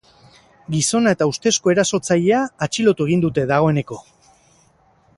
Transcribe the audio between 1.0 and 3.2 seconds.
eta ustezko erasotzailea atxilotu